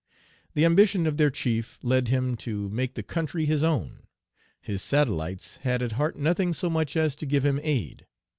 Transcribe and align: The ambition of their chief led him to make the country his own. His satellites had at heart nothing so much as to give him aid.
The 0.55 0.65
ambition 0.65 1.05
of 1.05 1.17
their 1.17 1.29
chief 1.29 1.77
led 1.83 2.07
him 2.07 2.35
to 2.37 2.67
make 2.69 2.95
the 2.95 3.03
country 3.03 3.45
his 3.45 3.63
own. 3.63 4.07
His 4.59 4.81
satellites 4.81 5.57
had 5.57 5.83
at 5.83 5.91
heart 5.91 6.15
nothing 6.15 6.53
so 6.53 6.71
much 6.71 6.97
as 6.97 7.15
to 7.17 7.27
give 7.27 7.45
him 7.45 7.59
aid. 7.61 8.07